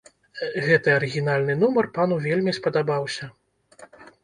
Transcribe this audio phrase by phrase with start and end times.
[0.67, 3.31] Гэты арыгінальны нумар пану вельмі спадабаўся.